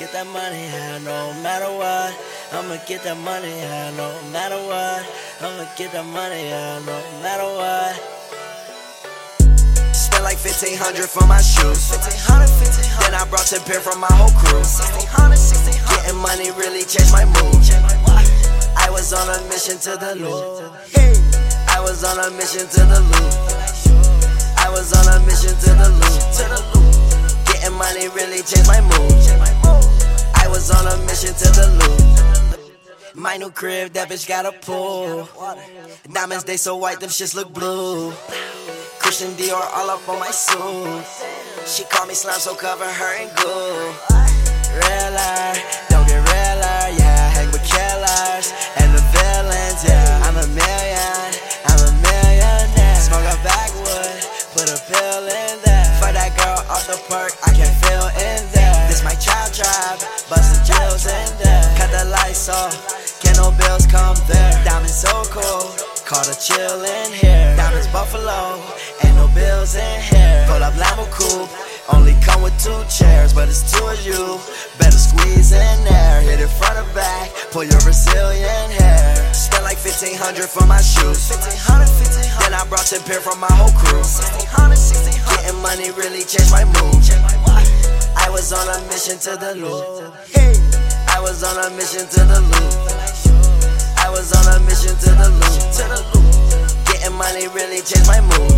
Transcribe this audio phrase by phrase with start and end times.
[0.00, 2.08] get that money, yeah, no matter what.
[2.56, 5.04] I'ma get that money, yeah, no matter what.
[5.44, 7.92] I'ma get that money, yeah, no matter what.
[9.92, 11.92] Spent like 1500 for my shoes.
[11.92, 13.12] 1500, 1500.
[13.12, 14.64] Then I brought 10 pair from my whole crew.
[14.64, 15.84] 1600, 1600.
[15.92, 17.60] Getting money really changed my mood.
[18.80, 20.64] I was on a mission to the Lord.
[21.68, 23.36] I was on a mission to the loop.
[24.64, 27.44] I was on a mission to the loop.
[27.52, 29.39] Getting money really changed my mood.
[30.70, 33.14] On a mission to the loop.
[33.14, 35.28] My new crib, that bitch got a pool.
[36.12, 38.12] Diamonds, they so white, them shits look blue.
[38.98, 41.04] Christian Dior all up on my suit.
[41.66, 43.92] She call me slime, so cover her in goo.
[44.70, 45.58] Realer,
[45.90, 47.28] don't get realer, yeah.
[47.34, 50.24] Hang with killers and the villains, yeah.
[50.24, 51.26] I'm a million,
[51.66, 53.00] I'm a millionaire.
[53.02, 54.22] Smoke a backwood,
[54.54, 55.88] put a pill in there.
[55.98, 57.49] For that girl off the perk, I
[63.22, 64.52] can no bills come there.
[64.64, 65.64] Diamonds so cool,
[66.04, 67.54] Caught a chill in here.
[67.56, 68.60] Diamonds Buffalo,
[69.04, 70.44] ain't no bills in here.
[70.48, 71.48] Pull up Lambo coupe.
[71.92, 74.38] Only come with two chairs, but it's two of you.
[74.78, 79.16] Better squeeze in there, hit it front or back, pull your Brazilian hair.
[79.34, 81.18] Spent like 1500 for my shoes.
[81.30, 82.44] 1500, 1500.
[82.44, 84.02] Then I brought 10 pair from my whole crew.
[84.02, 85.46] 1600, 1600.
[85.46, 87.02] Getting money really changed my mood.
[88.18, 90.12] I was on a mission to the Lord.
[91.30, 92.74] I was on a mission to the loop.
[94.02, 96.86] I was on a mission to the loop.
[96.90, 98.50] Getting money really changed my mood.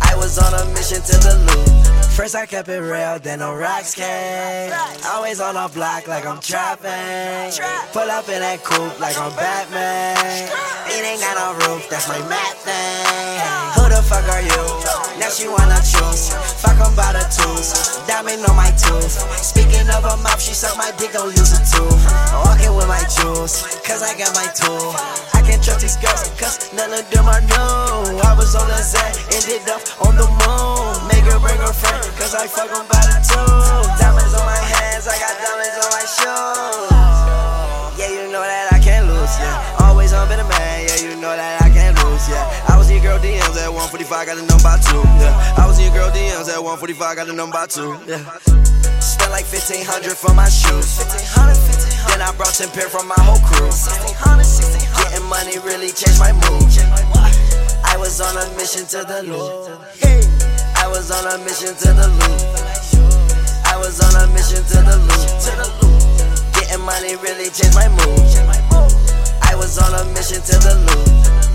[0.00, 1.68] I was on a mission to the loop.
[2.14, 4.72] First I kept it real, then the rocks came.
[5.06, 7.50] Always on the block like I'm trapping.
[7.90, 10.14] Pull up in that coupe like I'm Batman.
[10.86, 13.38] It ain't got no roof, that's my mat thing.
[13.74, 14.62] Who the fuck are you?
[15.18, 16.34] Now she wanna choose.
[16.62, 17.98] Fuck em by the tools.
[18.06, 19.14] Diamond on my tooth.
[19.42, 19.77] Speaking
[20.58, 22.02] suck my dick, don't use a tooth.
[22.34, 24.90] Walking with my jewels, cause I got my tool.
[25.30, 28.18] I can't trust these girls, cause none of them are new.
[28.26, 31.06] I was on the set, ended up on the moon.
[31.06, 33.46] Make her bring her friend, cause I fuck em by the two.
[34.02, 35.87] Diamonds on my hands, I got diamonds on
[43.18, 45.02] girl DMs at 145, got a number two.
[45.18, 45.54] Yeah.
[45.58, 47.98] I was in your girl DMs at 145, got a number two.
[48.06, 48.22] Yeah.
[49.02, 50.98] Spent like 1500 for my shoes.
[51.02, 53.70] 1500, Then I brought 10 pair from my whole crew.
[53.74, 54.22] 1600,
[54.94, 56.70] Getting money really changed my mood.
[57.82, 59.82] I was on a mission to the loop.
[59.98, 60.22] Hey.
[60.78, 62.38] I was on a mission to the loop.
[63.66, 65.18] I was on a mission to the loop.
[66.54, 68.22] Getting money really changed my mood.
[69.42, 71.47] I was on a mission to the loop.